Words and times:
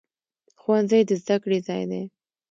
ښوونځی 0.61 1.01
د 1.09 1.11
زده 1.21 1.35
کړې 1.43 1.59
ځای 1.67 1.83
دی 1.91 2.03